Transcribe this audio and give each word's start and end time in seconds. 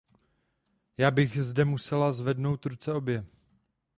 Já 0.97 1.11
bych 1.11 1.43
zde 1.43 1.65
musela 1.65 2.11
zvednout 2.11 2.65
ruce 2.65 2.93
obě. 2.93 3.25